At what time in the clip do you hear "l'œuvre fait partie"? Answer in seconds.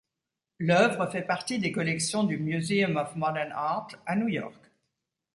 0.57-1.59